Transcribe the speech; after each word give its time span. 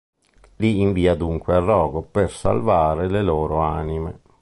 Li 0.55 0.79
invia 0.81 1.13
dunque 1.13 1.53
al 1.53 1.61
rogo 1.63 2.01
per 2.01 2.31
salvare 2.31 3.07
le 3.07 3.21
loro 3.21 3.59
anime. 3.59 4.19